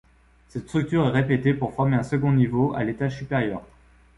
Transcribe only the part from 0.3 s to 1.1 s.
Cette structure